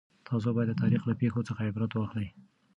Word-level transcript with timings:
تاسو 0.27 0.47
باید 0.55 0.67
د 0.69 0.73
تاریخ 0.81 1.01
له 1.09 1.13
پېښو 1.21 1.41
څخه 1.49 1.61
عبرت 1.69 1.91
واخلئ. 1.93 2.27